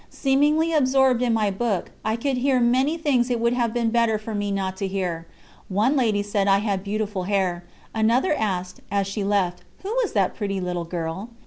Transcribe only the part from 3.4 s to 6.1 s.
have been better for me not to hear. One